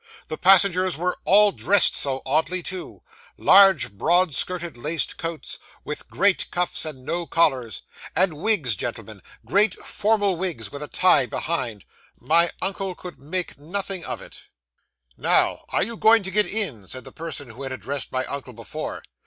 [0.29, 3.03] The passengers were all dressed so oddly too!
[3.37, 7.83] Large, broad skirted laced coats, with great cuffs and no collars;
[8.15, 11.85] and wigs, gentlemen great formal wigs with a tie behind.
[12.19, 14.41] My uncle could make nothing of it.
[15.17, 18.53] '"Now, are you going to get in?" said the person who had addressed my uncle
[18.53, 19.03] before.